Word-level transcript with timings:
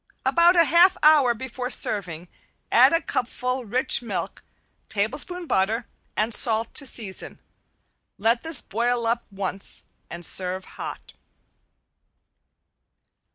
About 0.25 0.55
a 0.55 0.63
half 0.63 0.97
hour 1.03 1.35
before 1.35 1.69
serving 1.69 2.27
add 2.71 2.91
a 2.91 3.01
cupful 3.03 3.65
rich 3.65 4.01
milk, 4.01 4.41
tablespoon 4.89 5.45
butter, 5.45 5.85
and 6.17 6.33
salt 6.33 6.73
to 6.73 6.87
season. 6.87 7.37
Let 8.17 8.41
this 8.41 8.63
boil 8.63 9.05
up 9.05 9.23
once, 9.29 9.83
and 10.09 10.25
serve 10.25 10.65
hot. 10.65 11.13